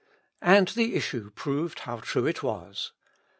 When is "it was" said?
2.25-2.91